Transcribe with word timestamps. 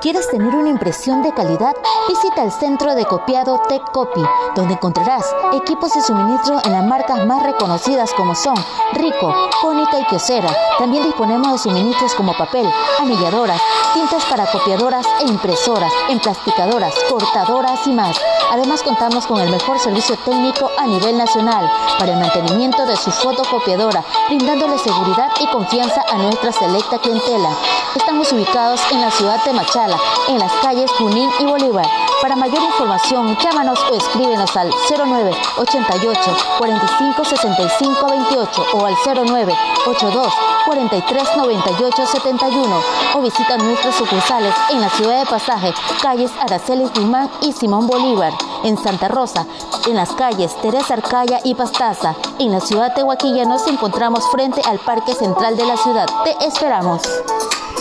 ¿Quieres 0.00 0.28
tener 0.30 0.54
una 0.54 0.68
impresión 0.68 1.22
de 1.22 1.32
calidad? 1.32 1.74
Visita 2.06 2.42
el 2.42 2.52
centro 2.52 2.94
de 2.94 3.06
copiado 3.06 3.60
Tech 3.68 3.82
Copy, 3.92 4.20
donde 4.54 4.74
encontrarás 4.74 5.24
equipos 5.54 5.92
de 5.94 6.02
suministro 6.02 6.60
en 6.64 6.72
las 6.72 6.84
marcas 6.84 7.26
más 7.26 7.42
reconocidas 7.42 8.12
como 8.12 8.34
son 8.34 8.54
Rico, 8.92 9.34
Cónica 9.62 9.98
y 9.98 10.04
Kiosera. 10.04 10.54
También 10.78 11.04
disponemos 11.04 11.52
de 11.52 11.58
suministros 11.58 12.14
como 12.14 12.36
papel, 12.36 12.70
anilladoras, 13.00 13.60
tintas 13.94 14.24
para 14.26 14.46
copiadoras 14.46 15.06
e 15.20 15.28
impresoras, 15.28 15.92
emplasticadoras, 16.10 16.94
cortadoras 17.08 17.86
y 17.86 17.92
más. 17.92 18.16
Además 18.52 18.82
contamos 18.82 19.26
con 19.26 19.40
el 19.40 19.50
mejor 19.50 19.78
servicio 19.78 20.16
técnico 20.24 20.70
a 20.78 20.86
nivel 20.86 21.16
nacional 21.16 21.70
para 21.98 22.12
el 22.12 22.20
mantenimiento 22.20 22.84
de 22.86 22.96
su 22.96 23.10
fotocopiadora, 23.10 24.04
brindándole 24.28 24.78
seguridad 24.78 25.30
y 25.40 25.46
confianza 25.46 26.04
a 26.08 26.18
nuestra 26.18 26.52
selecta 26.52 26.98
clientela. 26.98 27.50
Estamos 27.96 28.30
ubicados 28.30 28.80
en 28.92 29.00
la 29.00 29.10
ciudad 29.10 29.42
de 29.42 29.54
Machala, 29.54 29.98
en 30.28 30.38
las 30.38 30.52
calles 30.62 30.90
Junín 30.98 31.30
y 31.40 31.46
Bolívar. 31.46 31.86
Para 32.20 32.36
mayor 32.36 32.62
información, 32.62 33.36
llámanos 33.42 33.78
o 33.90 33.94
escríbenos 33.94 34.54
al 34.54 34.70
09 34.90 35.30
88 35.56 36.20
45 36.58 37.24
65 37.24 38.06
28 38.06 38.66
o 38.74 38.84
al 38.84 38.94
09 39.04 39.54
82 39.86 40.32
43 40.66 41.36
98 41.36 42.06
71 42.06 42.80
o 43.14 43.22
visita 43.22 43.56
nuestras 43.56 43.94
sucursales 43.94 44.54
en 44.70 44.82
la 44.82 44.90
ciudad 44.90 45.20
de 45.20 45.30
Pasaje, 45.30 45.72
calles 46.02 46.30
Araceli 46.38 46.84
Guzmán 46.84 47.30
y 47.40 47.52
Simón 47.52 47.86
Bolívar, 47.86 48.34
en 48.62 48.76
Santa 48.76 49.08
Rosa, 49.08 49.46
en 49.86 49.96
las 49.96 50.12
calles 50.12 50.54
Teresa 50.60 50.94
Arcaya 50.94 51.40
y 51.44 51.54
Pastaza. 51.54 52.14
En 52.38 52.52
la 52.52 52.60
ciudad 52.60 52.94
de 52.94 53.04
Huaquilla 53.04 53.46
nos 53.46 53.66
encontramos 53.66 54.28
frente 54.30 54.60
al 54.66 54.78
Parque 54.80 55.14
Central 55.14 55.56
de 55.56 55.64
la 55.64 55.78
ciudad. 55.78 56.06
Te 56.24 56.36
esperamos. 56.44 57.00